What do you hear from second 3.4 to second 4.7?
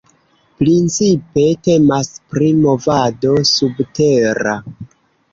"subtera".